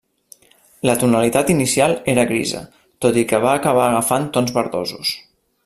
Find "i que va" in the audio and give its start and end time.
3.23-3.53